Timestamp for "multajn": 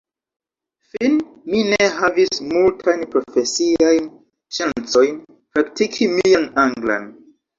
2.53-3.03